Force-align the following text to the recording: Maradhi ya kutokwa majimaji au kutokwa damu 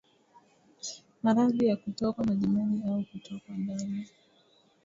Maradhi 1.23 1.65
ya 1.67 1.75
kutokwa 1.75 2.25
majimaji 2.25 2.83
au 2.87 3.03
kutokwa 3.03 3.55
damu 3.57 4.05